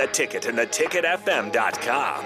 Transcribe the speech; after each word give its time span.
The 0.00 0.06
Ticket 0.06 0.46
and 0.46 0.56
theticketfm.com. 0.58 2.24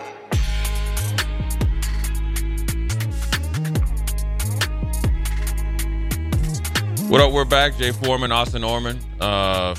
What 7.10 7.20
up? 7.20 7.33
We're 7.33 7.45
back. 7.45 7.77
Jay 7.77 7.91
Foreman, 7.91 8.30
Austin 8.30 8.62
Orman. 8.62 9.00
Uh, 9.19 9.74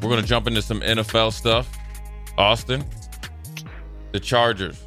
we're 0.00 0.08
gonna 0.08 0.22
jump 0.22 0.46
into 0.46 0.62
some 0.62 0.80
NFL 0.80 1.30
stuff. 1.30 1.68
Austin, 2.38 2.82
the 4.12 4.20
Chargers 4.20 4.82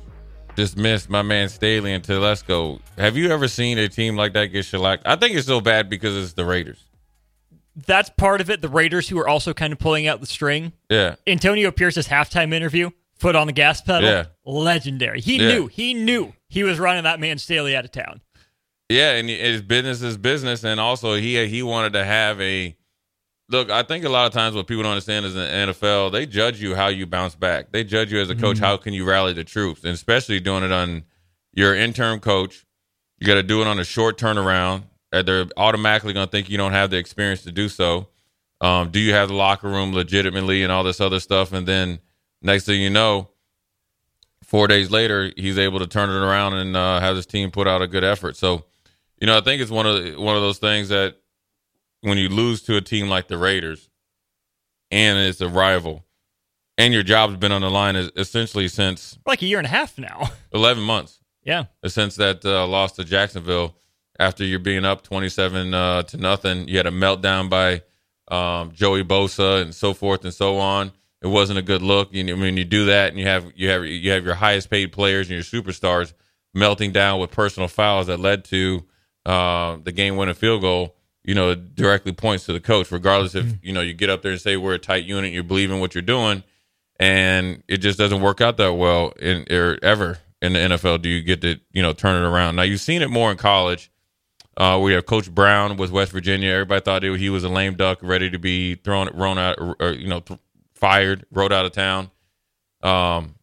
dismissed 0.56 1.08
my 1.08 1.22
man 1.22 1.50
Staley 1.50 1.94
and 1.94 2.04
Telesco. 2.04 2.80
Have 2.98 3.16
you 3.16 3.30
ever 3.30 3.48
seen 3.48 3.78
a 3.78 3.88
team 3.88 4.16
like 4.16 4.34
that 4.34 4.48
get 4.48 4.66
shellacked? 4.66 5.04
I 5.06 5.18
think 5.18 5.36
it's 5.36 5.46
so 5.46 5.62
bad 5.62 5.88
because 5.88 6.18
it's 6.18 6.34
the 6.34 6.46
Raiders. 6.46 6.89
That's 7.76 8.10
part 8.10 8.42
of 8.42 8.50
it. 8.50 8.62
The 8.62 8.70
Raiders, 8.70 9.10
who 9.10 9.18
are 9.20 9.28
also 9.28 9.54
kind 9.54 9.72
of 9.72 9.80
pulling 9.80 10.08
out 10.08 10.20
the 10.20 10.28
string. 10.28 10.74
Yeah, 10.90 11.16
Antonio 11.28 11.72
Pierce's 11.72 12.08
halftime 12.08 12.54
interview, 12.54 12.90
foot 13.16 13.36
on 13.36 13.48
the 13.48 13.54
gas 13.54 13.82
pedal, 13.82 14.10
Yeah. 14.10 14.26
legendary. 14.46 15.22
He 15.22 15.38
Yeah. 15.38 15.48
knew, 15.48 15.68
he 15.68 15.94
knew 15.94 16.34
he 16.48 16.64
was 16.64 16.80
running 16.80 17.04
that 17.04 17.20
man 17.20 17.38
Staley 17.38 17.76
out 17.76 17.86
of 17.86 17.92
town. 17.92 18.22
yeah, 18.90 19.12
and 19.14 19.30
his 19.30 19.62
business 19.62 20.02
is 20.02 20.18
business, 20.18 20.64
and 20.64 20.80
also 20.80 21.16
he 21.16 21.46
he 21.48 21.62
wanted 21.64 21.94
to 21.94 22.04
have 22.04 22.42
a 22.42 22.76
look. 23.50 23.70
I 23.70 23.84
think 23.84 24.04
a 24.04 24.10
lot 24.10 24.26
of 24.26 24.34
times 24.34 24.56
what 24.56 24.68
people 24.68 24.84
don't 24.84 24.94
understand 24.94 25.26
is 25.26 25.36
in 25.36 25.42
the 25.42 25.74
NFL 25.74 26.12
they 26.12 26.26
judge 26.26 26.62
you 26.62 26.76
how 26.76 26.88
you 26.88 27.06
bounce 27.06 27.36
back. 27.36 27.72
They 27.72 27.84
judge 27.84 28.12
you 28.12 28.20
as 28.20 28.30
a 28.30 28.36
coach 28.36 28.58
mm-hmm. 28.58 28.66
how 28.66 28.78
can 28.78 28.94
you 28.94 29.06
rally 29.06 29.34
the 29.34 29.44
troops, 29.44 29.84
and 29.84 29.94
especially 29.94 30.40
doing 30.40 30.64
it 30.64 30.72
on 30.72 31.04
your 31.54 31.76
interim 31.76 32.20
coach. 32.20 32.66
You 33.20 33.28
got 33.28 33.36
to 33.36 33.44
do 33.44 33.62
it 33.62 33.68
on 33.68 33.80
a 33.80 33.84
short 33.84 34.18
turnaround. 34.18 34.84
They're 35.12 35.46
automatically 35.58 36.14
going 36.14 36.28
to 36.28 36.32
think 36.32 36.50
you 36.50 36.58
don't 36.58 36.74
have 36.74 36.90
the 36.92 36.98
experience 36.98 37.44
to 37.44 37.52
do 37.52 37.70
so. 37.70 38.08
Um, 38.62 38.92
do 38.92 39.00
you 39.00 39.14
have 39.14 39.30
the 39.30 39.36
locker 39.36 39.68
room 39.68 39.94
legitimately 39.94 40.64
and 40.64 40.72
all 40.72 40.84
this 40.84 41.02
other 41.02 41.20
stuff? 41.20 41.54
And 41.54 41.68
then 41.68 42.00
next 42.42 42.66
thing 42.66 42.82
you 42.82 42.90
know, 42.90 43.30
four 44.44 44.68
days 44.68 44.92
later, 44.92 45.32
he's 45.38 45.58
able 45.58 45.80
to 45.80 45.88
turn 45.88 46.10
it 46.10 46.22
around 46.22 46.54
and 46.56 46.76
uh, 46.76 47.00
have 47.00 47.16
his 47.16 47.26
team 47.26 47.52
put 47.52 47.68
out 47.68 47.82
a 47.82 47.88
good 47.88 48.04
effort. 48.04 48.36
So, 48.36 48.66
you 49.20 49.28
know, 49.28 49.38
I 49.38 49.42
think 49.42 49.62
it's 49.62 49.72
one 49.72 49.86
of 49.86 50.04
the, 50.04 50.16
one 50.20 50.36
of 50.36 50.42
those 50.42 50.60
things 50.60 50.90
that 50.90 51.16
when 52.02 52.18
you 52.18 52.30
lose 52.30 52.62
to 52.64 52.76
a 52.78 52.82
team 52.82 53.10
like 53.10 53.28
the 53.28 53.38
Raiders, 53.38 53.90
and 54.92 55.20
it's 55.20 55.42
a 55.42 55.50
rival, 55.50 56.06
and 56.78 56.94
your 56.94 57.04
job's 57.04 57.36
been 57.38 57.52
on 57.52 57.62
the 57.62 57.70
line 57.70 57.96
is 57.96 58.10
essentially 58.16 58.68
since 58.68 59.18
Like 59.26 59.42
a 59.42 59.46
year 59.46 59.58
and 59.60 59.68
a 59.68 59.70
half 59.70 59.98
now. 59.98 60.30
eleven 60.54 60.84
months 60.84 61.20
yeah. 61.44 61.66
since 61.86 62.16
that 62.16 62.44
uh, 62.46 62.66
loss 62.66 62.94
to 62.94 63.04
Jacksonville 63.04 63.76
after 64.20 64.44
you're 64.44 64.60
being 64.60 64.86
up 64.86 65.02
27 65.02 65.74
uh, 65.74 66.04
to 66.04 66.18
nothing. 66.18 66.68
You 66.68 66.78
had 66.78 66.86
a 66.86 66.92
meltdown 66.92 67.50
by 67.50 67.82
um, 68.28 68.72
Joey 68.74 69.04
Bosa 69.04 69.62
and 69.62 69.74
so 69.74 69.94
forth 69.94 70.24
and 70.26 70.34
so 70.34 70.58
on. 70.58 70.92
It 71.22 71.28
wasn't 71.28 71.60
a 71.60 71.64
good 71.64 71.82
look. 71.82 72.14
You 72.14 72.24
know, 72.24 72.36
when 72.36 72.58
you 72.58 72.66
do 72.66 72.86
that 72.86 73.10
and 73.10 73.20
you 73.20 73.26
have 73.26 73.52
you 73.56 73.70
have 73.70 73.86
you 73.86 74.12
have 74.12 74.26
your 74.26 74.36
highest 74.36 74.70
paid 74.70 74.92
players 74.92 75.30
and 75.30 75.36
your 75.36 75.44
superstars 75.64 76.14
melting 76.54 76.92
down 76.92 77.20
with 77.20 77.32
personal 77.32 77.68
fouls 77.68 78.08
that 78.08 78.20
led 78.20 78.46
to 78.46 78.86
uh, 79.26 79.78
the 79.84 79.92
game 79.92 80.16
winning 80.16 80.36
field 80.36 80.62
goal. 80.62 80.96
You 81.24 81.36
know, 81.36 81.54
directly 81.54 82.14
points 82.14 82.46
to 82.46 82.54
the 82.54 82.62
coach, 82.62 82.92
regardless 82.92 83.36
if 83.36 83.46
you 83.62 83.74
know 83.74 83.82
you 83.82 83.94
get 83.94 84.10
up 84.10 84.22
there 84.22 84.32
and 84.32 84.42
say 84.42 84.56
we're 84.56 84.76
a 84.76 84.80
tight 84.80 85.04
unit, 85.04 85.34
you 85.34 85.44
believe 85.44 85.70
in 85.70 85.80
what 85.80 85.94
you're 85.94 86.02
doing, 86.02 86.44
and 87.00 87.62
it 87.68 87.78
just 87.78 88.00
doesn't 88.00 88.22
work 88.22 88.40
out 88.40 88.58
that 88.58 88.74
well 88.74 89.12
in 89.20 89.46
or 89.52 89.78
ever 89.84 90.18
in 90.42 90.54
the 90.54 90.60
NFL. 90.60 91.02
Do 91.02 91.10
you 91.10 91.22
get 91.22 91.42
to 91.42 91.60
you 91.74 91.82
know 91.82 91.92
turn 91.92 92.24
it 92.24 92.26
around? 92.26 92.56
Now 92.56 92.62
you've 92.64 92.80
seen 92.80 93.02
it 93.02 93.10
more 93.10 93.30
in 93.32 93.38
college. 93.38 93.92
Uh, 94.60 94.78
we 94.78 94.92
have 94.92 95.06
Coach 95.06 95.34
Brown 95.34 95.78
with 95.78 95.90
West 95.90 96.12
Virginia. 96.12 96.52
Everybody 96.52 96.82
thought 96.82 97.02
he 97.02 97.30
was 97.30 97.46
a 97.46 97.50
lame 97.50 97.76
duck, 97.76 98.00
ready 98.02 98.30
to 98.30 98.38
be 98.38 98.76
thrown, 98.76 99.08
thrown 99.08 99.38
out, 99.38 99.58
or, 99.58 99.94
you 99.94 100.10
know, 100.10 100.20
th- 100.20 100.40
fired, 100.76 101.26
rode 101.32 101.54
out 101.54 101.66
of 101.66 101.72
town. 101.72 102.12
Um, 102.84 103.36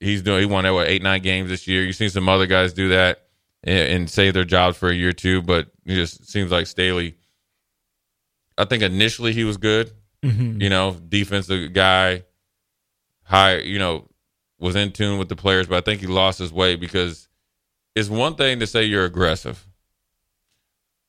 he's 0.00 0.22
doing. 0.22 0.40
He 0.40 0.46
won 0.46 0.64
what 0.74 0.88
eight, 0.88 1.00
nine 1.02 1.22
games 1.22 1.48
this 1.48 1.68
year. 1.68 1.84
You've 1.84 1.94
seen 1.94 2.10
some 2.10 2.28
other 2.28 2.46
guys 2.46 2.72
do 2.72 2.88
that 2.88 3.22
and, 3.62 3.92
and 3.92 4.10
save 4.10 4.34
their 4.34 4.44
jobs 4.44 4.76
for 4.76 4.88
a 4.88 4.94
year 4.94 5.10
or 5.10 5.12
two, 5.12 5.42
but 5.42 5.68
it 5.84 5.94
just 5.94 6.28
seems 6.28 6.50
like 6.50 6.66
Staley. 6.66 7.14
I 8.58 8.64
think 8.64 8.82
initially 8.82 9.32
he 9.32 9.44
was 9.44 9.56
good. 9.56 9.92
You 10.60 10.70
know, 10.70 10.96
defensive 11.08 11.72
guy, 11.72 12.24
high. 13.22 13.58
You 13.58 13.78
know, 13.78 14.08
was 14.58 14.74
in 14.74 14.90
tune 14.90 15.18
with 15.18 15.28
the 15.28 15.36
players, 15.36 15.66
but 15.68 15.76
I 15.76 15.80
think 15.82 16.00
he 16.00 16.06
lost 16.08 16.38
his 16.38 16.52
way 16.52 16.74
because 16.76 17.28
it's 17.94 18.08
one 18.08 18.34
thing 18.34 18.58
to 18.60 18.66
say 18.66 18.84
you're 18.84 19.04
aggressive. 19.04 19.66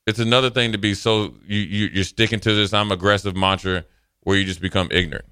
It's 0.06 0.20
another 0.20 0.50
thing 0.50 0.70
to 0.72 0.78
be 0.78 0.94
so 0.94 1.34
you, 1.46 1.58
you 1.58 1.86
you're 1.92 2.04
sticking 2.04 2.38
to 2.40 2.54
this 2.54 2.72
I'm 2.72 2.92
aggressive 2.92 3.34
mantra 3.34 3.84
where 4.20 4.36
you 4.36 4.44
just 4.44 4.60
become 4.60 4.88
ignorant. 4.92 5.24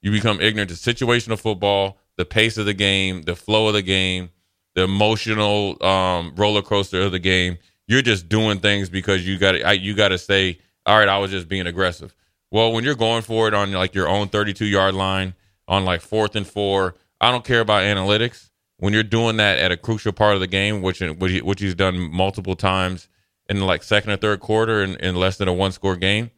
You 0.00 0.12
become 0.12 0.40
ignorant 0.40 0.70
to 0.70 0.76
situational 0.76 1.38
football, 1.38 1.98
the 2.16 2.24
pace 2.24 2.56
of 2.58 2.66
the 2.66 2.74
game, 2.74 3.22
the 3.22 3.34
flow 3.34 3.66
of 3.66 3.74
the 3.74 3.82
game, 3.82 4.30
the 4.76 4.84
emotional 4.84 5.82
um, 5.84 6.32
roller 6.36 6.62
coaster 6.62 7.02
of 7.02 7.10
the 7.10 7.18
game. 7.18 7.58
You're 7.88 8.02
just 8.02 8.28
doing 8.28 8.60
things 8.60 8.88
because 8.88 9.26
you 9.26 9.36
got 9.36 9.80
you 9.80 9.94
got 9.94 10.08
to 10.08 10.18
say, 10.18 10.60
all 10.86 10.96
right, 10.96 11.08
I 11.08 11.18
was 11.18 11.32
just 11.32 11.48
being 11.48 11.66
aggressive. 11.66 12.14
Well, 12.52 12.72
when 12.72 12.84
you're 12.84 12.94
going 12.94 13.22
for 13.22 13.48
it 13.48 13.54
on 13.54 13.72
like 13.72 13.94
your 13.96 14.08
own 14.08 14.28
32 14.28 14.64
yard 14.64 14.94
line 14.94 15.34
on 15.66 15.84
like 15.84 16.02
fourth 16.02 16.36
and 16.36 16.46
four, 16.46 16.94
I 17.20 17.32
don't 17.32 17.44
care 17.44 17.60
about 17.60 17.82
analytics. 17.82 18.50
When 18.76 18.92
you're 18.92 19.02
doing 19.02 19.38
that 19.38 19.58
at 19.58 19.72
a 19.72 19.76
crucial 19.76 20.12
part 20.12 20.34
of 20.34 20.40
the 20.40 20.46
game, 20.46 20.82
which 20.82 21.00
which 21.00 21.60
he's 21.60 21.74
done 21.74 21.98
multiple 21.98 22.54
times 22.54 23.08
in 23.48 23.60
like 23.60 23.82
second 23.82 24.10
or 24.10 24.16
third 24.16 24.40
quarter 24.40 24.82
in, 24.82 24.96
in 24.96 25.14
less 25.14 25.36
than 25.36 25.48
a 25.48 25.52
one 25.52 25.72
score 25.72 25.96
game, 25.96 26.30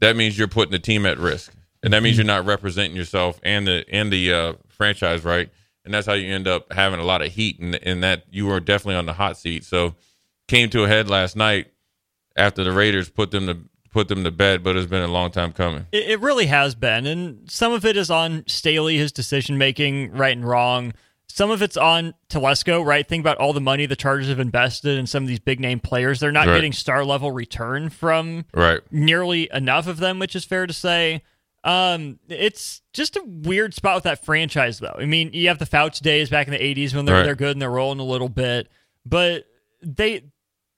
that 0.00 0.16
means 0.16 0.38
you're 0.38 0.48
putting 0.48 0.72
the 0.72 0.78
team 0.78 1.06
at 1.06 1.18
risk, 1.18 1.54
and 1.82 1.92
that 1.92 2.02
means 2.02 2.16
you're 2.16 2.26
not 2.26 2.44
representing 2.44 2.96
yourself 2.96 3.40
and 3.42 3.66
the 3.66 3.84
and 3.90 4.12
the 4.12 4.32
uh, 4.32 4.52
franchise 4.68 5.24
right, 5.24 5.50
and 5.84 5.92
that's 5.92 6.06
how 6.06 6.14
you 6.14 6.32
end 6.32 6.48
up 6.48 6.72
having 6.72 7.00
a 7.00 7.04
lot 7.04 7.22
of 7.22 7.32
heat, 7.32 7.58
and 7.60 7.74
and 7.82 8.02
that 8.02 8.24
you 8.30 8.46
were 8.46 8.60
definitely 8.60 8.96
on 8.96 9.06
the 9.06 9.14
hot 9.14 9.36
seat. 9.36 9.64
So 9.64 9.94
came 10.48 10.70
to 10.70 10.84
a 10.84 10.88
head 10.88 11.08
last 11.10 11.36
night 11.36 11.66
after 12.36 12.62
the 12.62 12.72
Raiders 12.72 13.08
put 13.08 13.30
them 13.30 13.46
to 13.46 13.58
put 13.90 14.08
them 14.08 14.24
to 14.24 14.30
bed, 14.30 14.62
but 14.62 14.76
it's 14.76 14.86
been 14.86 15.02
a 15.02 15.08
long 15.08 15.30
time 15.30 15.52
coming. 15.52 15.86
It, 15.90 16.10
it 16.10 16.20
really 16.20 16.46
has 16.46 16.74
been, 16.74 17.06
and 17.06 17.50
some 17.50 17.72
of 17.72 17.84
it 17.86 17.96
is 17.96 18.10
on 18.10 18.44
Staley, 18.46 18.98
his 18.98 19.10
decision 19.10 19.56
making, 19.56 20.12
right 20.12 20.36
and 20.36 20.46
wrong. 20.46 20.92
Some 21.36 21.50
of 21.50 21.60
it's 21.60 21.76
on 21.76 22.14
Telesco, 22.30 22.82
right? 22.82 23.06
Think 23.06 23.20
about 23.22 23.36
all 23.36 23.52
the 23.52 23.60
money 23.60 23.84
the 23.84 23.94
Chargers 23.94 24.28
have 24.28 24.40
invested 24.40 24.96
in 24.96 25.06
some 25.06 25.22
of 25.22 25.28
these 25.28 25.38
big 25.38 25.60
name 25.60 25.80
players. 25.80 26.18
They're 26.18 26.32
not 26.32 26.46
Right. 26.46 26.54
getting 26.54 26.72
star 26.72 27.04
level 27.04 27.30
return 27.30 27.90
from 27.90 28.46
Right. 28.54 28.80
nearly 28.90 29.50
enough 29.52 29.86
of 29.86 29.98
them, 29.98 30.18
which 30.18 30.34
is 30.34 30.46
fair 30.46 30.66
to 30.66 30.72
say. 30.72 31.20
Um, 31.62 32.20
it's 32.30 32.80
just 32.94 33.16
a 33.16 33.22
weird 33.26 33.74
spot 33.74 33.96
with 33.96 34.04
that 34.04 34.24
franchise, 34.24 34.78
though. 34.78 34.96
I 34.98 35.04
mean, 35.04 35.30
you 35.34 35.48
have 35.48 35.58
the 35.58 35.66
Fouts 35.66 36.00
days 36.00 36.30
back 36.30 36.46
in 36.46 36.54
the 36.54 36.62
'80s 36.64 36.94
when 36.94 37.04
they're 37.04 37.16
Right. 37.16 37.24
they're 37.24 37.34
good 37.34 37.50
and 37.52 37.60
they're 37.60 37.68
rolling 37.70 38.00
a 38.00 38.04
little 38.04 38.30
bit, 38.30 38.68
but 39.04 39.44
they 39.82 40.22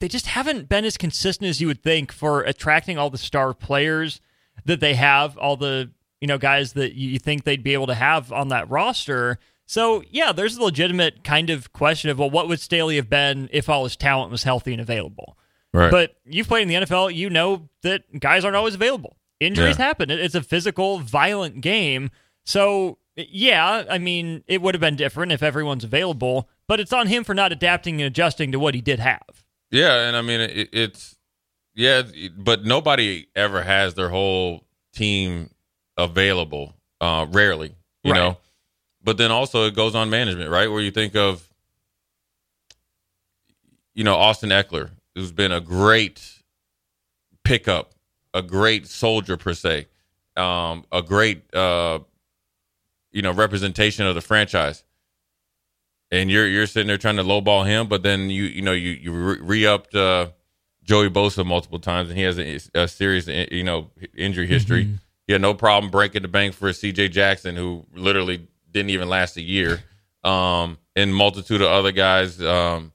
they 0.01 0.09
just 0.09 0.27
haven't 0.27 0.69
been 0.69 0.85
as 0.85 0.97
consistent 0.97 1.49
as 1.49 1.61
you 1.61 1.69
would 1.69 1.85
think 1.85 2.11
for 2.11 2.43
attracting 2.43 2.99
all 2.99 3.11
the 3.11 3.19
star 3.19 3.55
players 3.55 4.21
that 4.65 4.81
they 4.81 4.95
have, 4.95 5.37
all 5.39 5.57
the 5.57 5.91
you 6.21 6.27
know 6.27 6.37
guys 6.39 6.73
that 6.73 6.95
you 6.95 7.21
think 7.21 7.45
they'd 7.45 7.63
be 7.63 7.75
able 7.75 7.87
to 7.87 7.95
have 7.95 8.33
on 8.33 8.49
that 8.49 8.69
roster. 8.69 9.39
So 9.71 10.03
yeah, 10.11 10.33
there's 10.33 10.57
a 10.57 10.63
legitimate 10.63 11.23
kind 11.25 11.51
of 11.51 11.73
question 11.75 12.09
of 12.09 12.19
well, 12.19 12.31
what 12.31 12.49
would 12.49 12.59
Staley 12.59 12.97
have 12.97 13.11
been 13.11 13.51
if 13.53 13.69
all 13.69 13.85
his 13.85 13.97
talent 13.97 14.31
was 14.31 14.43
healthy 14.43 14.73
and 14.73 14.81
available? 14.81 15.37
Right. 15.75 15.91
But 15.91 16.17
you've 16.25 16.49
played 16.49 16.63
in 16.63 16.69
the 16.69 16.75
NFL, 16.87 17.15
you 17.15 17.29
know 17.29 17.69
that 17.83 18.03
guys 18.19 18.45
aren't 18.47 18.57
always 18.57 18.75
available. 18.75 19.19
Injuries 19.41 19.79
Yeah. 19.79 19.85
happen. 19.85 20.11
It's 20.11 20.35
a 20.35 20.43
physical, 20.43 20.99
violent 21.01 21.61
game. 21.61 22.11
So, 22.47 22.97
yeah, 23.15 23.85
I 23.91 23.99
mean, 23.99 24.43
it 24.47 24.63
would 24.63 24.75
have 24.75 24.81
been 24.81 24.97
different 24.97 25.33
if 25.33 25.43
everyone's 25.43 25.85
available, 25.85 26.49
but 26.67 26.81
it's 26.81 26.93
on 26.95 27.07
him 27.09 27.23
for 27.23 27.35
not 27.35 27.53
adapting 27.53 28.01
and 28.01 28.07
adjusting 28.07 28.51
to 28.53 28.59
what 28.59 28.75
he 28.75 28.81
did 28.81 29.01
have. 29.01 29.45
Yeah, 29.71 30.09
and 30.09 30.17
I 30.17 30.23
mean 30.23 30.41
it, 30.41 30.71
it's 30.73 31.17
yeah, 31.75 32.03
but 32.39 32.65
nobody 32.65 33.27
ever 33.37 33.63
has 33.63 33.93
their 33.93 34.09
whole 34.09 34.65
team 34.95 35.51
available. 35.99 36.73
Uh, 37.03 37.27
rarely, 37.29 37.75
you 38.03 38.13
Right. 38.13 38.19
know. 38.19 38.39
But 39.09 39.17
then 39.17 39.31
also 39.31 39.65
it 39.65 39.75
goes 39.75 39.95
on 39.95 40.11
management, 40.11 40.51
right? 40.51 40.71
Where 40.71 40.83
you 40.83 40.91
think 40.91 41.17
of, 41.17 41.49
you 43.95 44.05
know, 44.05 44.17
Austin 44.17 44.51
Ekeler, 44.51 44.91
who's 45.15 45.33
been 45.33 45.51
a 45.51 45.63
great 45.63 46.43
pickup 47.43 47.95
a 48.35 48.43
great 48.43 48.87
soldier 48.87 49.39
per 49.39 49.55
se, 49.55 49.87
um, 50.37 50.85
a 50.93 51.01
great 51.01 51.43
uh, 51.55 52.01
you 53.11 53.23
know 53.23 53.33
representation 53.33 54.05
of 54.05 54.15
the 54.15 54.21
franchise. 54.21 54.85
And 56.11 56.31
you're 56.31 56.47
you're 56.47 56.67
sitting 56.67 56.89
there 56.89 56.99
trying 56.99 57.17
to 57.17 57.25
lowball 57.25 57.65
him, 57.67 57.89
but 57.89 58.03
then 58.03 58.29
you 58.29 58.43
you 58.43 58.61
know 58.61 58.73
you 58.73 58.91
you 58.91 59.11
re 59.13 59.65
upped 59.65 59.95
uh, 59.95 60.29
Joey 60.85 61.09
Bosa 61.09 61.47
multiple 61.47 61.79
times, 61.79 62.11
and 62.11 62.19
he 62.19 62.25
has 62.25 62.39
a, 62.39 62.61
a 62.75 62.87
serious 62.87 63.27
you 63.27 63.65
know 63.65 63.91
injury 64.15 64.47
history. 64.47 64.85
Mm-hmm. 64.85 64.95
He 65.27 65.33
had 65.33 65.41
no 65.41 65.55
problem 65.55 65.91
breaking 65.91 66.21
the 66.21 66.29
bank 66.29 66.53
for 66.53 66.71
C.J. 66.75 67.09
Jackson, 67.09 67.57
who 67.57 67.87
literally 67.95 68.49
didn't 68.79 68.91
even 68.91 69.09
last 69.09 69.37
a 69.37 69.43
year, 69.43 69.83
um, 70.25 70.79
and 70.97 71.15
multitude 71.15 71.61
of 71.61 71.69
other 71.69 71.93
guys. 71.93 72.41
Um, 72.41 72.93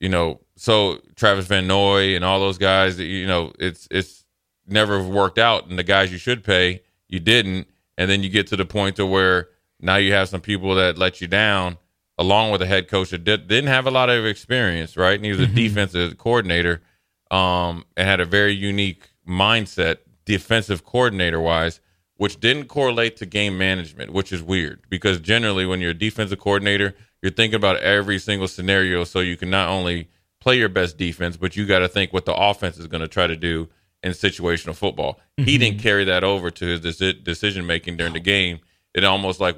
you 0.00 0.08
know, 0.08 0.40
so 0.56 1.00
Travis 1.14 1.46
Van 1.46 1.66
Noy 1.66 2.16
and 2.16 2.24
all 2.24 2.40
those 2.40 2.58
guys, 2.58 2.98
you 2.98 3.26
know, 3.26 3.52
it's 3.58 3.86
it's 3.90 4.24
never 4.66 5.02
worked 5.02 5.38
out, 5.38 5.68
and 5.68 5.78
the 5.78 5.82
guys 5.82 6.10
you 6.10 6.18
should 6.18 6.42
pay, 6.42 6.82
you 7.08 7.20
didn't, 7.20 7.68
and 7.96 8.10
then 8.10 8.22
you 8.22 8.28
get 8.28 8.46
to 8.48 8.56
the 8.56 8.64
point 8.64 8.96
to 8.96 9.06
where 9.06 9.48
now 9.80 9.96
you 9.96 10.12
have 10.12 10.28
some 10.28 10.40
people 10.40 10.74
that 10.74 10.98
let 10.98 11.20
you 11.20 11.28
down, 11.28 11.78
along 12.18 12.50
with 12.50 12.62
a 12.62 12.66
head 12.66 12.88
coach 12.88 13.10
that 13.10 13.24
did, 13.24 13.50
not 13.50 13.64
have 13.70 13.86
a 13.86 13.90
lot 13.90 14.10
of 14.10 14.24
experience, 14.24 14.96
right? 14.96 15.16
And 15.16 15.24
he 15.24 15.30
was 15.30 15.40
a 15.40 15.44
mm-hmm. 15.44 15.54
defensive 15.54 16.18
coordinator, 16.18 16.82
um, 17.30 17.84
and 17.96 18.08
had 18.08 18.20
a 18.20 18.24
very 18.24 18.52
unique 18.52 19.10
mindset, 19.28 19.98
defensive 20.24 20.84
coordinator 20.84 21.40
wise, 21.40 21.80
which 22.16 22.40
didn't 22.40 22.66
correlate 22.66 23.16
to 23.16 23.26
game 23.26 23.58
management, 23.58 24.12
which 24.12 24.32
is 24.32 24.42
weird 24.42 24.80
because 24.88 25.20
generally 25.20 25.66
when 25.66 25.80
you're 25.80 25.90
a 25.90 25.94
defensive 25.94 26.40
coordinator, 26.40 26.94
you're 27.22 27.32
thinking 27.32 27.56
about 27.56 27.76
every 27.78 28.18
single 28.18 28.48
scenario 28.48 29.04
so 29.04 29.20
you 29.20 29.36
can 29.36 29.50
not 29.50 29.68
only 29.68 30.08
play 30.40 30.58
your 30.58 30.68
best 30.68 30.96
defense, 30.96 31.36
but 31.36 31.56
you 31.56 31.66
got 31.66 31.80
to 31.80 31.88
think 31.88 32.12
what 32.12 32.24
the 32.24 32.34
offense 32.34 32.78
is 32.78 32.86
going 32.86 33.00
to 33.00 33.08
try 33.08 33.26
to 33.26 33.36
do 33.36 33.68
in 34.02 34.12
situational 34.12 34.74
football. 34.74 35.14
Mm-hmm. 35.38 35.44
He 35.44 35.58
didn't 35.58 35.80
carry 35.80 36.04
that 36.04 36.24
over 36.24 36.50
to 36.50 36.66
his 36.66 36.80
decision 36.80 37.66
making 37.66 37.96
during 37.96 38.12
the 38.12 38.20
game. 38.20 38.60
It 38.94 39.04
almost 39.04 39.40
like 39.40 39.56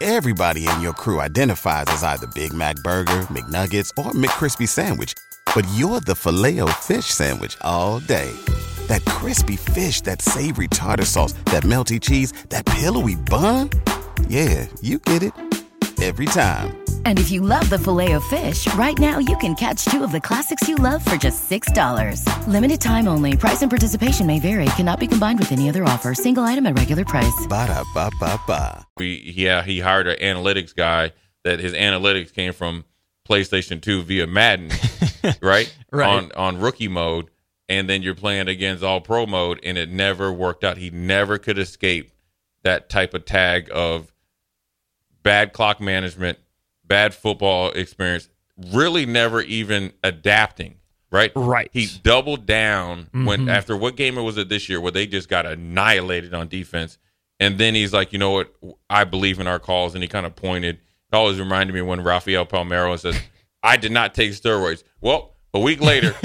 everybody 0.00 0.66
in 0.66 0.80
your 0.80 0.94
crew 0.94 1.20
identifies 1.20 1.86
as 1.88 2.02
either 2.02 2.26
Big 2.34 2.52
Mac 2.52 2.76
burger, 2.82 3.22
McNuggets, 3.26 3.90
or 3.98 4.12
McCrispy 4.12 4.66
sandwich, 4.66 5.12
but 5.54 5.66
you're 5.74 6.00
the 6.00 6.14
filet 6.14 6.60
fish 6.80 7.06
sandwich 7.06 7.56
all 7.60 8.00
day. 8.00 8.32
That 8.88 9.04
crispy 9.04 9.56
fish, 9.56 10.02
that 10.02 10.20
savory 10.20 10.68
tartar 10.68 11.04
sauce, 11.04 11.32
that 11.46 11.62
melty 11.62 12.00
cheese, 12.00 12.32
that 12.50 12.66
pillowy 12.66 13.14
bun? 13.14 13.70
Yeah, 14.28 14.66
you 14.82 14.98
get 14.98 15.22
it 15.22 15.32
every 16.02 16.26
time. 16.26 16.76
And 17.04 17.18
if 17.18 17.30
you 17.30 17.40
love 17.40 17.68
the 17.70 17.78
filet 17.78 18.12
of 18.12 18.24
fish, 18.24 18.72
right 18.74 18.98
now 18.98 19.18
you 19.18 19.36
can 19.38 19.54
catch 19.54 19.84
two 19.86 20.04
of 20.04 20.12
the 20.12 20.20
classics 20.20 20.68
you 20.68 20.76
love 20.76 21.04
for 21.04 21.16
just 21.16 21.48
$6. 21.50 22.22
Limited 22.46 22.80
time 22.80 23.08
only. 23.08 23.36
Price 23.36 23.62
and 23.62 23.70
participation 23.70 24.26
may 24.26 24.38
vary. 24.38 24.66
Cannot 24.76 25.00
be 25.00 25.06
combined 25.06 25.38
with 25.38 25.50
any 25.52 25.68
other 25.68 25.84
offer. 25.84 26.14
Single 26.14 26.44
item 26.44 26.66
at 26.66 26.78
regular 26.78 27.04
price. 27.04 27.46
Ba 27.48 27.66
da 27.66 27.82
ba 27.94 28.10
ba 28.20 28.38
ba. 28.46 28.86
We, 28.96 29.32
yeah, 29.36 29.62
he 29.62 29.80
hired 29.80 30.06
an 30.06 30.18
analytics 30.18 30.74
guy 30.74 31.12
that 31.44 31.60
his 31.60 31.72
analytics 31.72 32.32
came 32.32 32.52
from 32.52 32.84
PlayStation 33.28 33.80
2 33.80 34.02
via 34.02 34.26
Madden, 34.26 34.70
right? 35.42 35.74
right. 35.92 36.08
On 36.08 36.32
on 36.32 36.60
rookie 36.60 36.88
mode. 36.88 37.30
And 37.68 37.88
then 37.88 38.02
you're 38.02 38.14
playing 38.14 38.48
against 38.48 38.82
all 38.82 39.00
pro 39.00 39.26
mode, 39.26 39.60
and 39.62 39.76
it 39.76 39.90
never 39.90 40.32
worked 40.32 40.64
out. 40.64 40.78
He 40.78 40.88
never 40.90 41.36
could 41.36 41.58
escape 41.58 42.12
that 42.62 42.88
type 42.88 43.12
of 43.14 43.24
tag 43.24 43.68
of 43.72 44.12
bad 45.22 45.52
clock 45.52 45.80
management, 45.80 46.38
bad 46.84 47.14
football 47.14 47.70
experience, 47.72 48.30
really 48.72 49.04
never 49.04 49.42
even 49.42 49.92
adapting. 50.02 50.76
Right, 51.10 51.32
right. 51.34 51.70
He 51.72 51.88
doubled 52.02 52.44
down 52.44 53.04
mm-hmm. 53.04 53.24
when 53.24 53.48
after 53.48 53.76
what 53.76 53.96
game 53.96 54.16
was 54.16 54.36
it 54.36 54.50
this 54.50 54.68
year 54.68 54.78
where 54.78 54.92
they 54.92 55.06
just 55.06 55.28
got 55.28 55.46
annihilated 55.46 56.34
on 56.34 56.48
defense, 56.48 56.98
and 57.40 57.56
then 57.56 57.74
he's 57.74 57.94
like, 57.94 58.12
you 58.12 58.18
know 58.18 58.30
what, 58.30 58.54
I 58.90 59.04
believe 59.04 59.40
in 59.40 59.46
our 59.46 59.58
calls, 59.58 59.94
and 59.94 60.02
he 60.02 60.08
kind 60.08 60.26
of 60.26 60.36
pointed. 60.36 60.76
It 60.76 61.16
always 61.16 61.38
reminded 61.38 61.72
me 61.72 61.80
when 61.80 62.02
Rafael 62.02 62.44
Palmeiro 62.44 62.98
says, 62.98 63.18
"I 63.62 63.78
did 63.78 63.90
not 63.92 64.14
take 64.14 64.32
steroids." 64.32 64.84
Well, 65.00 65.34
a 65.58 65.62
week 65.62 65.80
later, 65.80 66.14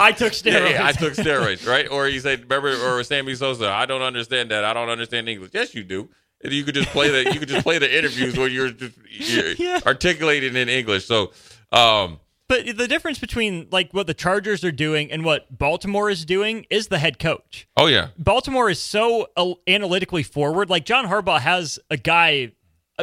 I 0.00 0.12
took 0.12 0.32
steroids. 0.32 0.70
Yeah, 0.70 0.86
I 0.86 0.92
took 0.92 1.14
steroids, 1.14 1.66
right? 1.66 1.90
Or 1.90 2.06
he 2.06 2.18
said, 2.20 2.42
remember, 2.42 2.74
or 2.74 3.02
Sammy 3.04 3.34
Sosa, 3.34 3.70
I 3.70 3.86
don't 3.86 4.02
understand 4.02 4.50
that. 4.50 4.64
I 4.64 4.72
don't 4.72 4.88
understand 4.88 5.28
English. 5.28 5.50
Yes, 5.54 5.74
you 5.74 5.84
do. 5.84 6.08
And 6.42 6.52
you 6.52 6.64
could 6.64 6.74
just 6.74 6.88
play 6.90 7.10
the 7.10 7.32
you 7.32 7.40
could 7.40 7.48
just 7.48 7.64
play 7.64 7.78
the 7.78 7.98
interviews 7.98 8.36
where 8.36 8.46
you're 8.46 8.70
just 8.70 8.94
you're 9.08 9.52
yeah. 9.58 9.80
articulating 9.84 10.54
in 10.54 10.68
English. 10.68 11.04
So, 11.04 11.32
um, 11.72 12.20
but 12.48 12.76
the 12.76 12.86
difference 12.86 13.18
between 13.18 13.66
like 13.72 13.92
what 13.92 14.06
the 14.06 14.14
Chargers 14.14 14.62
are 14.62 14.70
doing 14.70 15.10
and 15.10 15.24
what 15.24 15.58
Baltimore 15.58 16.08
is 16.08 16.24
doing 16.24 16.64
is 16.70 16.88
the 16.88 16.98
head 16.98 17.18
coach. 17.18 17.66
Oh 17.76 17.86
yeah, 17.86 18.10
Baltimore 18.16 18.70
is 18.70 18.80
so 18.80 19.30
analytically 19.66 20.22
forward. 20.22 20.70
Like 20.70 20.84
John 20.84 21.06
Harbaugh 21.06 21.40
has 21.40 21.80
a 21.90 21.96
guy 21.96 22.52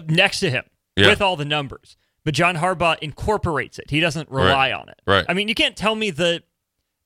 next 0.07 0.39
to 0.39 0.49
him 0.49 0.63
yeah. 0.95 1.09
with 1.09 1.21
all 1.21 1.35
the 1.35 1.43
numbers, 1.43 1.97
but 2.25 2.33
John 2.33 2.57
Harbaugh 2.57 2.98
incorporates 3.00 3.80
it. 3.80 3.89
He 3.89 4.01
doesn't 4.01 4.30
rely 4.30 4.72
right. 4.72 4.74
on 4.74 4.89
it. 4.89 5.01
Right. 5.07 5.25
I 5.30 5.33
mean, 5.33 5.48
you 5.48 5.56
can't 5.56 5.77
tell 5.77 5.95
me 5.95 6.10
that 6.12 6.44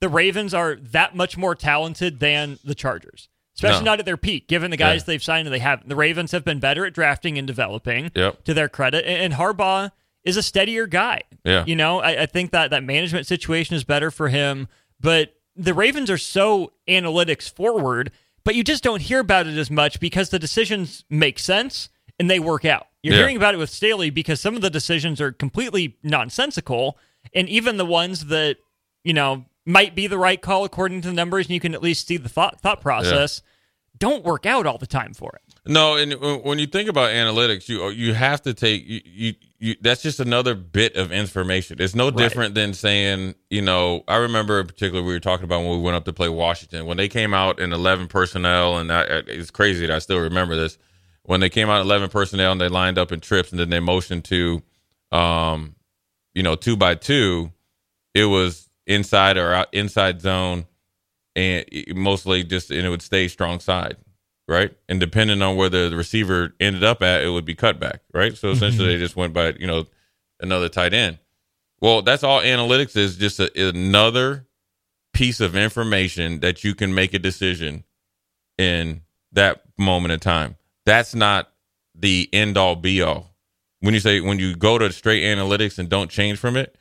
the 0.01 0.09
Ravens 0.09 0.55
are 0.55 0.75
that 0.75 1.15
much 1.15 1.37
more 1.37 1.53
talented 1.53 2.19
than 2.19 2.57
the 2.63 2.73
Chargers 2.73 3.29
especially 3.59 3.83
no. 3.83 3.91
not 3.91 3.99
at 3.99 4.05
their 4.05 4.17
peak, 4.17 4.47
given 4.47 4.71
the 4.71 4.77
guys 4.77 5.01
yeah. 5.01 5.05
they've 5.07 5.23
signed 5.23 5.47
and 5.47 5.53
they 5.53 5.59
have. 5.59 5.87
The 5.87 5.95
Ravens 5.95 6.31
have 6.31 6.45
been 6.45 6.59
better 6.59 6.85
at 6.85 6.93
drafting 6.93 7.37
and 7.37 7.45
developing, 7.45 8.09
yep. 8.15 8.43
to 8.45 8.53
their 8.53 8.69
credit. 8.69 9.05
And, 9.05 9.33
Harbaugh 9.33 9.91
is 10.23 10.37
a 10.37 10.43
steadier 10.43 10.87
guy. 10.87 11.23
Yeah. 11.43 11.65
You 11.67 11.75
know, 11.75 11.99
I, 11.99 12.23
I, 12.23 12.25
think 12.25 12.51
that 12.51 12.71
that 12.71 12.83
management 12.83 13.27
situation 13.27 13.75
is 13.75 13.83
better 13.83 14.11
for 14.11 14.29
him. 14.29 14.67
But 14.99 15.35
the 15.55 15.73
Ravens 15.73 16.09
are 16.09 16.17
so 16.17 16.71
analytics 16.87 17.49
forward, 17.53 18.11
but 18.43 18.55
you 18.55 18.63
just 18.63 18.83
don't 18.83 19.01
hear 19.01 19.19
about 19.19 19.47
it 19.47 19.57
as 19.57 19.69
much 19.69 19.99
because 19.99 20.29
the 20.29 20.39
decisions 20.39 21.03
make 21.09 21.39
sense 21.39 21.89
and 22.17 22.29
they 22.29 22.39
work 22.39 22.65
out. 22.65 22.87
You're 23.01 23.13
yeah. 23.13 23.21
hearing 23.21 23.37
about 23.37 23.53
it 23.53 23.57
with 23.57 23.69
Staley 23.69 24.09
because 24.09 24.41
some 24.41 24.55
of 24.55 24.61
the 24.61 24.69
decisions 24.69 25.21
are 25.21 25.31
completely 25.31 25.97
nonsensical. 26.03 26.97
And 27.33 27.47
even 27.49 27.77
the 27.77 27.85
ones 27.85 28.25
that, 28.25 28.57
you 29.03 29.13
know, 29.13 29.45
might 29.65 29.93
be 29.95 30.07
the 30.07 30.17
right 30.17 30.41
call 30.41 30.65
according 30.65 31.01
to 31.01 31.09
the 31.09 31.13
numbers, 31.13 31.45
and 31.45 31.53
you 31.53 31.59
can 31.59 31.73
at 31.73 31.83
least 31.83 32.07
see 32.07 32.17
the 32.17 32.29
thought 32.29 32.59
thought 32.59 32.81
process. 32.81 33.41
Yeah. 33.43 33.49
Don't 33.99 34.23
work 34.23 34.45
out 34.45 34.65
all 34.65 34.77
the 34.77 34.87
time 34.87 35.13
for 35.13 35.33
it. 35.35 35.41
No, 35.65 35.97
and 35.97 36.13
when 36.43 36.57
you 36.57 36.65
think 36.65 36.89
about 36.89 37.09
analytics, 37.09 37.67
you 37.67 37.87
you 37.89 38.13
have 38.13 38.41
to 38.43 38.53
take 38.53 38.87
you, 38.87 39.01
you, 39.03 39.33
you 39.59 39.75
that's 39.81 40.01
just 40.01 40.21
another 40.21 40.55
bit 40.55 40.95
of 40.95 41.11
information. 41.11 41.77
It's 41.81 41.93
no 41.93 42.09
different 42.09 42.51
right. 42.51 42.61
than 42.61 42.73
saying, 42.73 43.35
you 43.49 43.61
know, 43.61 44.03
I 44.07 44.15
remember 44.15 44.61
in 44.61 44.67
particular 44.67 45.03
we 45.03 45.13
were 45.13 45.19
talking 45.19 45.43
about 45.43 45.59
when 45.59 45.71
we 45.71 45.79
went 45.79 45.97
up 45.97 46.05
to 46.05 46.13
play 46.13 46.29
Washington 46.29 46.85
when 46.85 46.97
they 46.97 47.09
came 47.09 47.33
out 47.33 47.59
in 47.59 47.73
eleven 47.73 48.07
personnel, 48.07 48.77
and 48.77 48.91
I, 48.91 49.01
it's 49.27 49.51
crazy 49.51 49.85
that 49.85 49.93
I 49.93 49.99
still 49.99 50.19
remember 50.19 50.55
this 50.55 50.77
when 51.29 51.41
they 51.41 51.49
came 51.49 51.69
out 51.69 51.79
eleven 51.79 52.09
personnel 52.09 52.53
and 52.53 52.59
they 52.59 52.69
lined 52.69 52.97
up 52.97 53.11
in 53.11 53.19
trips 53.19 53.51
and 53.51 53.59
then 53.59 53.69
they 53.69 53.79
motioned 53.79 54.25
to, 54.25 54.63
um, 55.11 55.75
you 56.33 56.41
know, 56.41 56.55
two 56.55 56.75
by 56.75 56.95
two. 56.95 57.51
It 58.15 58.25
was 58.25 58.67
inside 58.87 59.37
or 59.37 59.53
out, 59.53 59.67
inside 59.71 60.21
zone, 60.21 60.65
and 61.35 61.65
mostly 61.93 62.43
just 62.43 62.71
and 62.71 62.83
it 62.83 62.89
would 62.89 63.03
stay 63.03 63.27
strong 63.27 63.59
side, 63.59 63.97
right? 64.47 64.75
And 64.89 64.99
depending 64.99 65.43
on 65.43 65.55
where 65.55 65.69
the 65.69 65.95
receiver 65.95 66.55
ended 66.59 66.83
up 66.83 67.03
at, 67.03 67.23
it 67.23 67.29
would 67.29 67.45
be 67.45 67.53
cut 67.53 67.79
back, 67.79 68.01
right? 68.11 68.35
So 68.35 68.49
essentially, 68.49 68.87
mm-hmm. 68.87 68.97
they 68.97 68.97
just 68.97 69.15
went 69.15 69.31
by 69.31 69.53
you 69.59 69.67
know 69.67 69.85
another 70.39 70.67
tight 70.67 70.95
end. 70.95 71.19
Well, 71.79 72.01
that's 72.01 72.23
all 72.23 72.41
analytics 72.41 72.97
is 72.97 73.17
just 73.17 73.39
a, 73.39 73.69
another 73.69 74.47
piece 75.13 75.41
of 75.41 75.55
information 75.55 76.39
that 76.39 76.63
you 76.63 76.73
can 76.73 76.95
make 76.95 77.13
a 77.13 77.19
decision 77.19 77.83
in 78.57 79.01
that 79.31 79.61
moment 79.77 80.11
in 80.11 80.19
time. 80.19 80.55
That's 80.89 81.13
not 81.15 81.51
the 81.95 82.29
end 82.33 82.57
all 82.57 82.75
be 82.75 83.01
all. 83.01 83.35
When 83.81 83.93
you 83.93 83.99
say 83.99 84.21
when 84.21 84.39
you 84.39 84.55
go 84.55 84.77
to 84.77 84.91
straight 84.91 85.23
analytics 85.23 85.79
and 85.79 85.87
don't 85.89 86.09
change 86.09 86.39
from 86.39 86.57
it, 86.57 86.75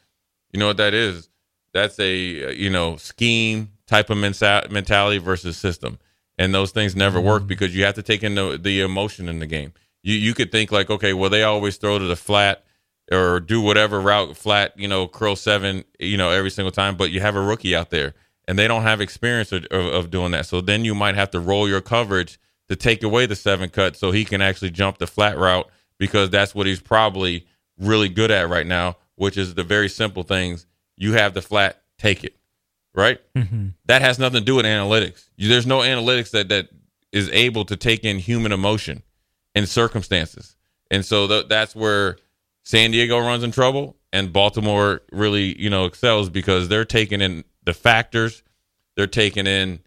you 0.53 0.59
know 0.59 0.67
what 0.67 0.79
that 0.79 0.95
is? 0.95 1.29
that's 1.73 1.99
a 1.99 2.47
uh, 2.47 2.51
you 2.51 2.71
know 2.71 2.97
scheme 2.97 3.71
type 3.87 4.11
of 4.11 4.19
mentality 4.19 5.19
versus 5.19 5.57
system 5.57 5.99
and 6.37 6.55
those 6.55 6.71
things 6.71 6.95
never 6.95 7.21
work 7.21 7.41
mm-hmm. 7.41 7.49
because 7.49 7.75
you 7.75 7.85
have 7.85 7.95
to 7.95 8.03
take 8.03 8.23
in 8.23 8.35
the, 8.35 8.59
the 8.61 8.81
emotion 8.81 9.29
in 9.29 9.39
the 9.39 9.47
game 9.47 9.73
you 10.03 10.15
you 10.15 10.35
could 10.35 10.53
think 10.53 10.73
like 10.73 10.91
okay 10.91 11.13
well 11.13 11.31
they 11.31 11.43
always 11.43 11.77
throw 11.77 11.99
to 11.99 12.05
the 12.05 12.17
flat 12.17 12.65
or 13.11 13.41
do 13.41 13.61
whatever 13.61 14.01
route 14.01 14.37
flat 14.37 14.73
you 14.79 14.89
know 14.89 15.07
curl 15.07 15.37
seven 15.37 15.85
you 15.99 16.17
know 16.17 16.31
every 16.31 16.51
single 16.51 16.73
time 16.73 16.97
but 16.97 17.11
you 17.11 17.21
have 17.21 17.37
a 17.37 17.41
rookie 17.41 17.75
out 17.75 17.91
there 17.91 18.15
and 18.47 18.59
they 18.59 18.69
don't 18.69 18.83
have 18.83 19.01
experience 19.01 19.53
of, 19.53 19.65
of, 19.67 19.87
of 19.87 20.11
doing 20.11 20.33
that 20.33 20.47
so 20.47 20.61
then 20.61 20.85
you 20.85 20.95
might 20.95 21.15
have 21.15 21.31
to 21.31 21.41
roll 21.41 21.69
your 21.69 21.81
coverage 21.81 22.39
to 22.69 22.77
take 22.77 23.03
away 23.03 23.27
the 23.27 23.37
seven 23.37 23.71
cut 23.71 23.97
so 23.97 24.11
he 24.11 24.25
can 24.25 24.41
actually 24.41 24.71
jump 24.71 24.99
the 24.99 25.07
flat 25.07 25.39
route 25.39 25.69
because 25.99 26.31
that's 26.31 26.55
what 26.55 26.67
he's 26.67 26.81
probably 26.81 27.47
really 27.79 28.09
good 28.09 28.31
at 28.31 28.49
right 28.49 28.67
now 28.67 28.97
which 29.19 29.37
is 29.37 29.55
the 29.55 29.65
very 29.65 29.89
simple 29.89 30.23
things 30.23 30.67
you 30.97 31.13
have 31.13 31.35
the 31.35 31.43
flat, 31.43 31.83
take 31.99 32.25
it. 32.25 32.37
Right? 32.95 33.21
Mm-hmm. 33.35 33.69
That 33.87 34.03
has 34.03 34.19
nothing 34.19 34.41
to 34.41 34.45
do 34.45 34.57
with 34.57 34.65
analytics. 34.65 35.29
There's 35.37 35.67
no 35.67 35.81
analytics 35.81 36.31
that 36.31 36.49
that 36.49 36.69
is 37.13 37.29
able 37.31 37.65
to 37.67 37.77
take 37.77 38.05
in 38.05 38.19
human 38.19 38.53
emotion 38.53 39.03
and 39.55 39.69
circumstances. 39.69 40.57
And 40.91 41.05
so 41.05 41.29
th- 41.29 41.49
that's 41.49 41.77
where 41.77 42.17
San 42.65 42.91
Diego 42.91 43.19
runs 43.19 43.45
in 43.45 43.53
trouble 43.53 43.97
and 44.13 44.33
Baltimore 44.33 45.03
really, 45.13 45.61
you 45.61 45.71
know, 45.71 45.85
excels 45.85 46.29
because 46.29 46.69
they're 46.69 46.85
taking 46.85 47.21
in 47.21 47.45
the 47.65 47.75
factors, 47.75 48.43
they're 48.97 49.07
taking 49.07 49.47
in 49.47 49.81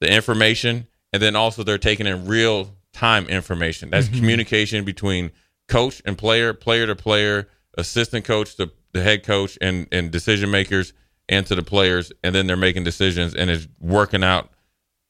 the 0.00 0.12
information, 0.12 0.86
and 1.12 1.22
then 1.22 1.36
also 1.36 1.62
they're 1.62 1.78
taking 1.78 2.06
in 2.06 2.26
real 2.26 2.70
time 2.92 3.26
information. 3.26 3.90
That's 3.90 4.08
communication 4.08 4.84
between 4.84 5.30
coach 5.68 6.02
and 6.04 6.16
player, 6.18 6.52
player 6.54 6.86
to 6.86 6.94
player, 6.96 7.48
assistant 7.78 8.24
coach 8.24 8.56
to 8.56 8.70
the 8.92 9.02
head 9.02 9.22
coach, 9.24 9.56
and 9.60 9.86
and 9.92 10.10
decision 10.10 10.50
makers, 10.50 10.92
and 11.28 11.46
to 11.46 11.54
the 11.54 11.62
players, 11.62 12.12
and 12.22 12.34
then 12.34 12.46
they're 12.46 12.56
making 12.56 12.84
decisions, 12.84 13.34
and 13.34 13.50
it's 13.50 13.66
working 13.80 14.22
out 14.24 14.50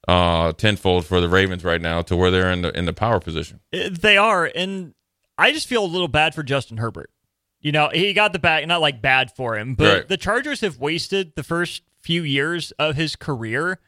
uh 0.09 0.53
tenfold 0.55 1.07
for 1.07 1.21
the 1.21 1.29
Ravens 1.29 1.65
right 1.65 1.81
now 1.81 2.03
to 2.03 2.17
where 2.17 2.31
they're 2.31 2.51
in 2.51 2.63
the 2.63 2.77
in 2.77 2.85
the 2.87 2.93
power 2.93 3.21
position. 3.21 3.61
Uh, 3.73 3.89
They 3.91 4.17
are, 4.17 4.51
and 4.55 4.95
I 5.39 5.53
just 5.53 5.67
feel 5.69 5.85
a 5.85 5.87
little 5.87 6.09
bad 6.09 6.35
for 6.35 6.43
Justin 6.43 6.77
Herbert. 6.79 7.11
You 7.61 7.71
know, 7.71 7.91
he 7.93 8.13
got 8.13 8.33
the 8.33 8.41
bag, 8.41 8.67
not 8.67 8.81
like 8.81 9.01
bad 9.01 9.31
for 9.37 9.57
him, 9.57 9.75
but 9.77 9.93
Right. 9.95 10.09
the 10.09 10.17
Chargers 10.17 10.61
have 10.63 10.79
wasted 10.79 11.33
the 11.37 11.45
first 11.45 11.83
few 12.01 12.25
years 12.25 12.73
of 12.73 12.97
his 12.97 13.15
career, 13.15 13.79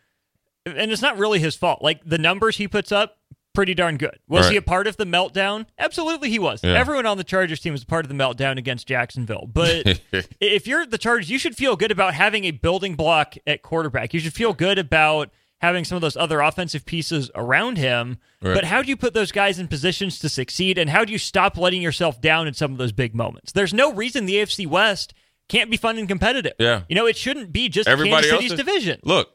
and 0.66 0.90
it's 0.92 1.02
not 1.02 1.18
really 1.18 1.38
his 1.38 1.54
fault. 1.56 1.82
Like 1.82 2.00
the 2.04 2.18
numbers 2.18 2.56
he 2.56 2.68
puts 2.68 2.92
up, 2.92 3.18
pretty 3.54 3.74
darn 3.74 3.96
good. 3.96 4.18
Was 4.28 4.48
he 4.48 4.56
a 4.56 4.62
part 4.62 4.86
of 4.86 4.96
the 4.96 5.04
meltdown? 5.04 5.66
Absolutely, 5.78 6.28
he 6.30 6.38
was. 6.38 6.62
Yeah. 6.64 6.72
Everyone 6.72 7.06
on 7.06 7.18
the 7.18 7.24
Chargers 7.24 7.60
team 7.60 7.72
was 7.72 7.82
a 7.82 7.86
part 7.86 8.04
of 8.04 8.08
the 8.08 8.14
meltdown 8.14 8.58
against 8.58 8.86
Jacksonville. 8.88 9.48
But 9.52 10.00
if 10.40 10.66
you're 10.66 10.84
the 10.86 10.98
Chargers, 10.98 11.30
you 11.30 11.38
should 11.38 11.56
feel 11.56 11.76
good 11.76 11.90
about 11.92 12.14
having 12.14 12.44
a 12.44 12.50
building 12.50 12.96
block 12.96 13.34
at 13.46 13.62
quarterback. 13.62 14.12
You 14.12 14.20
should 14.20 14.34
feel 14.34 14.52
good 14.54 14.78
about 14.78 15.30
having 15.60 15.84
some 15.84 15.96
of 15.96 16.02
those 16.02 16.16
other 16.16 16.40
offensive 16.40 16.84
pieces 16.84 17.30
around 17.34 17.78
him. 17.78 18.18
Right. 18.42 18.54
But 18.54 18.64
how 18.64 18.82
do 18.82 18.88
you 18.88 18.96
put 18.96 19.14
those 19.14 19.32
guys 19.32 19.58
in 19.58 19.68
positions 19.68 20.18
to 20.18 20.28
succeed? 20.28 20.76
And 20.76 20.90
how 20.90 21.04
do 21.04 21.12
you 21.12 21.18
stop 21.18 21.56
letting 21.56 21.80
yourself 21.80 22.20
down 22.20 22.48
in 22.48 22.54
some 22.54 22.72
of 22.72 22.78
those 22.78 22.92
big 22.92 23.14
moments? 23.14 23.52
There's 23.52 23.72
no 23.72 23.92
reason 23.92 24.26
the 24.26 24.34
AFC 24.34 24.66
West 24.66 25.14
can't 25.48 25.70
be 25.70 25.76
fun 25.76 25.96
and 25.96 26.08
competitive. 26.08 26.54
Yeah. 26.58 26.82
You 26.88 26.96
know, 26.96 27.06
it 27.06 27.16
shouldn't 27.16 27.52
be 27.52 27.68
just 27.68 27.88
Everybody 27.88 28.28
Kansas 28.28 28.30
City's 28.32 28.52
is- 28.52 28.58
division. 28.58 29.00
Look, 29.04 29.30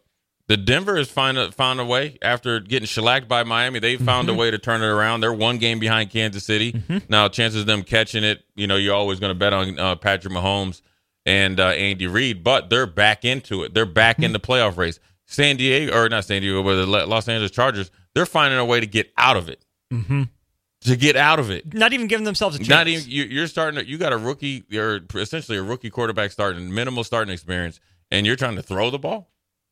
the 0.49 0.57
Denver 0.57 0.97
has 0.97 1.09
found 1.09 1.37
a, 1.37 1.51
found 1.53 1.79
a 1.79 1.85
way 1.85 2.17
after 2.21 2.59
getting 2.59 2.85
shellacked 2.87 3.29
by 3.29 3.43
Miami. 3.45 3.79
They 3.79 3.95
found 3.95 4.27
Mm-hmm. 4.27 4.35
a 4.37 4.39
way 4.39 4.51
to 4.51 4.57
turn 4.57 4.81
it 4.81 4.87
around. 4.87 5.21
They're 5.21 5.31
one 5.31 5.57
game 5.59 5.79
behind 5.79 6.09
Kansas 6.09 6.43
City 6.43 6.83
now. 7.07 7.29
Chances 7.29 7.61
of 7.61 7.67
them 7.67 7.83
catching 7.83 8.23
it, 8.25 8.43
you 8.55 8.67
know, 8.67 8.75
you're 8.75 8.93
always 8.95 9.19
going 9.21 9.29
to 9.31 9.39
bet 9.39 9.53
on 9.53 9.79
uh, 9.79 9.95
Patrick 9.95 10.33
Mahomes 10.33 10.81
and 11.25 11.59
uh, 11.59 11.67
Andy 11.67 12.07
Reid, 12.07 12.43
but 12.43 12.69
they're 12.69 12.85
back 12.87 13.23
into 13.23 13.63
it. 13.63 13.73
They're 13.73 13.85
back 13.85 14.17
Mm-hmm. 14.17 14.23
in 14.25 14.33
the 14.33 14.39
playoff 14.39 14.75
race. 14.77 14.99
San 15.25 15.55
Diego, 15.57 15.95
or 15.95 16.09
not 16.09 16.25
San 16.25 16.41
Diego, 16.41 16.63
but 16.63 16.75
the 16.75 16.85
Los 16.87 17.27
Angeles 17.29 17.51
Chargers, 17.51 17.91
they're 18.15 18.25
finding 18.25 18.59
a 18.59 18.65
way 18.65 18.79
to 18.79 18.87
get 18.87 19.13
out 19.15 19.37
of 19.37 19.47
it. 19.47 19.63
Mm-hmm. 19.93 20.23
To 20.85 20.95
get 20.95 21.15
out 21.15 21.37
of 21.39 21.51
it. 21.51 21.73
Not 21.73 21.93
even 21.93 22.07
giving 22.07 22.23
themselves 22.23 22.55
a 22.55 22.59
chance. 22.59 22.69
Not 22.69 22.87
even 22.87 23.03
you, 23.07 23.23
you're 23.25 23.45
starting. 23.47 23.79
To, 23.79 23.85
you 23.87 23.97
got 23.99 24.13
a 24.13 24.17
rookie. 24.17 24.63
You're 24.69 25.01
essentially 25.13 25.57
a 25.57 25.61
rookie 25.61 25.89
quarterback 25.91 26.31
starting 26.31 26.73
minimal 26.73 27.03
starting 27.03 27.31
experience, 27.33 27.79
and 28.09 28.25
you're 28.25 28.37
trying 28.37 28.55
to 28.55 28.63
throw 28.63 28.89
the 28.89 28.97
ball, 28.97 29.29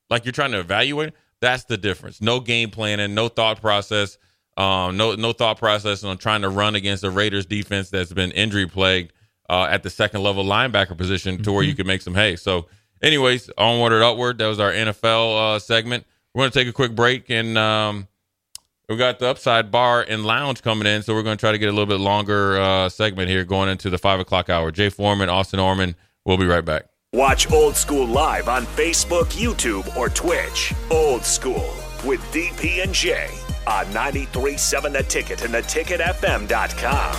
like 0.10 0.26
you're 0.26 0.32
trying 0.32 0.52
to 0.52 0.60
evaluate. 0.60 1.14
That's 1.42 1.66
the 1.66 1.78
difference. 1.78 2.22
No 2.22 2.40
game 2.40 2.70
planning, 2.70 3.14
no 3.14 3.28
thought 3.28 3.62
process, 3.62 4.18
um, 4.58 4.98
no 4.98 5.16
no 5.16 5.34
thought 5.34 5.60
process 5.60 6.04
on 6.04 6.18
trying 6.18 6.42
to 6.42 6.50
run 6.50 6.76
against 6.76 7.02
the 7.02 7.12
Raiders 7.12 7.46
defense 7.46 7.90
that's 7.90 8.12
been 8.12 8.32
injury 8.32 8.68
plagued 8.68 9.14
uh, 9.50 9.68
at 9.70 9.84
the 9.84 9.90
second 9.90 10.24
level 10.24 10.44
linebacker 10.44 10.98
position 10.98 11.42
to 11.44 11.52
where 11.52 11.64
you 11.64 11.76
can 11.76 11.86
make 11.86 12.02
some 12.02 12.16
hay. 12.16 12.36
So, 12.36 12.68
anyways, 13.02 13.50
onward 13.58 13.94
and 13.94 14.04
upward. 14.04 14.40
That 14.40 14.48
was 14.48 14.60
our 14.60 14.72
NFL 14.72 15.56
uh, 15.56 15.60
segment. 15.60 16.06
We're 16.34 16.42
going 16.42 16.52
to 16.52 16.60
take 16.60 16.68
a 16.68 16.74
quick 16.74 16.96
break 16.96 17.30
and. 17.30 17.58
Um, 17.58 18.08
we 18.90 18.96
got 18.96 19.20
the 19.20 19.28
Upside 19.28 19.70
Bar 19.70 20.06
and 20.08 20.26
Lounge 20.26 20.62
coming 20.62 20.88
in, 20.88 21.04
so 21.04 21.14
we're 21.14 21.24
going 21.24 21.36
to 21.36 21.40
try 21.42 21.52
to 21.52 21.58
get 21.58 21.68
a 21.68 21.74
little 21.74 21.86
bit 21.88 22.00
longer 22.00 22.58
uh, 22.58 22.88
segment 22.88 23.28
here 23.30 23.44
going 23.44 23.68
into 23.68 23.90
the 23.90 23.98
five 23.98 24.22
o'clock 24.22 24.50
hour. 24.50 24.72
Jay 24.72 24.90
Foreman, 24.90 25.28
Austin 25.28 25.60
Orman. 25.60 25.96
We'll 26.26 26.38
be 26.38 26.46
right 26.46 26.64
back. 26.64 26.86
Watch 27.18 27.52
Old 27.52 27.76
School 27.76 28.06
live 28.06 28.48
on 28.48 28.68
Facebook, 28.68 29.30
YouTube, 29.44 29.98
or 29.98 30.08
Twitch. 30.08 30.72
Old 30.92 31.26
School 31.26 31.74
with 32.06 32.22
DP 32.32 32.84
and 32.84 32.94
J 32.94 33.28
on 33.66 33.86
93.7 33.88 34.94
The 34.94 35.02
Ticket 35.02 35.42
and 35.44 35.52
theticketfm.com. 35.52 37.16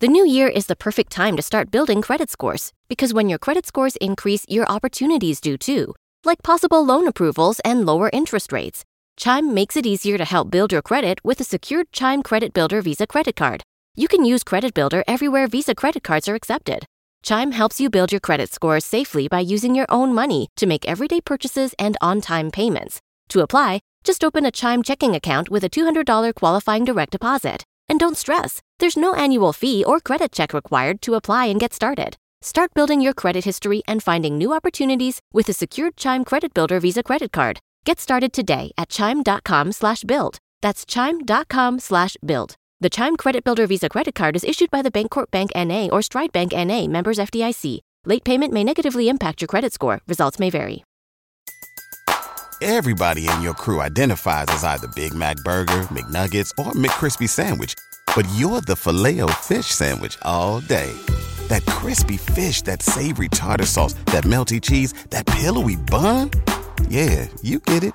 The 0.00 0.08
new 0.08 0.26
year 0.26 0.48
is 0.48 0.66
the 0.66 0.74
perfect 0.74 1.12
time 1.12 1.36
to 1.36 1.42
start 1.42 1.70
building 1.70 2.02
credit 2.02 2.28
scores 2.28 2.72
because 2.88 3.14
when 3.14 3.28
your 3.28 3.38
credit 3.38 3.66
scores 3.66 3.94
increase, 4.00 4.44
your 4.48 4.66
opportunities 4.66 5.40
do 5.40 5.56
too, 5.56 5.94
like 6.24 6.42
possible 6.42 6.84
loan 6.84 7.06
approvals 7.06 7.60
and 7.60 7.86
lower 7.86 8.10
interest 8.12 8.50
rates. 8.50 8.84
Chime 9.16 9.54
makes 9.54 9.76
it 9.76 9.86
easier 9.86 10.18
to 10.18 10.24
help 10.24 10.50
build 10.50 10.72
your 10.72 10.82
credit 10.82 11.20
with 11.22 11.38
a 11.38 11.44
secured 11.44 11.92
Chime 11.92 12.24
Credit 12.24 12.52
Builder 12.52 12.82
Visa 12.82 13.06
credit 13.06 13.36
card. 13.36 13.62
You 13.98 14.08
can 14.08 14.26
use 14.26 14.44
Credit 14.44 14.74
Builder 14.74 15.02
everywhere 15.08 15.46
Visa 15.46 15.74
credit 15.74 16.02
cards 16.02 16.28
are 16.28 16.34
accepted. 16.34 16.84
Chime 17.22 17.52
helps 17.52 17.80
you 17.80 17.88
build 17.88 18.12
your 18.12 18.20
credit 18.20 18.52
scores 18.52 18.84
safely 18.84 19.26
by 19.26 19.40
using 19.40 19.74
your 19.74 19.86
own 19.88 20.14
money 20.14 20.48
to 20.56 20.66
make 20.66 20.86
everyday 20.86 21.22
purchases 21.22 21.74
and 21.78 21.96
on 22.02 22.20
time 22.20 22.50
payments. 22.50 23.00
To 23.30 23.40
apply, 23.40 23.80
just 24.04 24.22
open 24.22 24.44
a 24.44 24.50
Chime 24.50 24.82
checking 24.82 25.14
account 25.14 25.48
with 25.48 25.64
a 25.64 25.70
$200 25.70 26.34
qualifying 26.34 26.84
direct 26.84 27.12
deposit. 27.12 27.64
And 27.88 27.98
don't 27.98 28.18
stress, 28.18 28.60
there's 28.80 28.98
no 28.98 29.14
annual 29.14 29.54
fee 29.54 29.82
or 29.82 29.98
credit 29.98 30.30
check 30.30 30.52
required 30.52 31.00
to 31.02 31.14
apply 31.14 31.46
and 31.46 31.58
get 31.58 31.72
started. 31.72 32.18
Start 32.42 32.74
building 32.74 33.00
your 33.00 33.14
credit 33.14 33.46
history 33.46 33.82
and 33.88 34.02
finding 34.02 34.36
new 34.36 34.52
opportunities 34.52 35.20
with 35.32 35.48
a 35.48 35.54
secured 35.54 35.96
Chime 35.96 36.22
Credit 36.24 36.52
Builder 36.52 36.80
Visa 36.80 37.02
credit 37.02 37.32
card. 37.32 37.60
Get 37.86 37.98
started 37.98 38.34
today 38.34 38.72
at 38.76 38.90
chime.com 38.90 39.72
slash 39.72 40.02
build. 40.02 40.36
That's 40.60 40.84
chime.com 40.84 41.78
slash 41.78 42.18
build. 42.22 42.56
The 42.78 42.90
Chime 42.90 43.16
Credit 43.16 43.42
Builder 43.42 43.66
Visa 43.66 43.88
credit 43.88 44.14
card 44.14 44.36
is 44.36 44.44
issued 44.44 44.70
by 44.70 44.82
the 44.82 44.90
Bancorp 44.90 45.30
Bank 45.30 45.50
NA 45.56 45.88
or 45.90 46.02
Stride 46.02 46.30
Bank 46.30 46.52
NA, 46.52 46.86
members 46.86 47.16
FDIC. 47.16 47.80
Late 48.04 48.22
payment 48.22 48.52
may 48.52 48.64
negatively 48.64 49.08
impact 49.08 49.40
your 49.40 49.48
credit 49.48 49.72
score. 49.72 50.02
Results 50.06 50.38
may 50.38 50.50
vary. 50.50 50.84
Everybody 52.60 53.30
in 53.30 53.40
your 53.40 53.54
crew 53.54 53.80
identifies 53.80 54.48
as 54.48 54.62
either 54.62 54.88
Big 54.88 55.14
Mac 55.14 55.38
Burger, 55.38 55.88
McNuggets, 55.88 56.50
or 56.58 56.72
McCrispy 56.72 57.26
Sandwich. 57.26 57.72
But 58.14 58.28
you're 58.34 58.60
the 58.60 58.76
filet 58.76 59.22
fish 59.40 59.66
Sandwich 59.66 60.18
all 60.20 60.60
day. 60.60 60.92
That 61.48 61.64
crispy 61.64 62.18
fish, 62.18 62.60
that 62.62 62.82
savory 62.82 63.28
tartar 63.28 63.64
sauce, 63.64 63.94
that 64.12 64.24
melty 64.24 64.60
cheese, 64.60 64.92
that 65.08 65.24
pillowy 65.24 65.76
bun. 65.76 66.30
Yeah, 66.90 67.26
you 67.42 67.58
get 67.60 67.84
it. 67.84 67.94